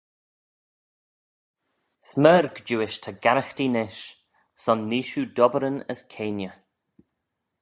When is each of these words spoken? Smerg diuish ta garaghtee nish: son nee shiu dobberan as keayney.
Smerg 2.09 2.55
diuish 2.65 2.97
ta 3.03 3.11
garaghtee 3.23 3.71
nish: 3.75 4.05
son 4.63 4.79
nee 4.89 5.05
shiu 5.09 5.23
dobberan 5.37 5.77
as 5.91 6.01
keayney. 6.13 6.53